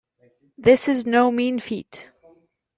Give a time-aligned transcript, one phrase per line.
[0.57, 2.09] This is no mean feat.